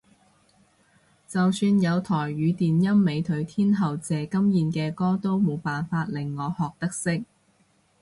[1.27, 7.23] 就算有台語電音美腿天后謝金燕嘅歌都冇辦法令我學得識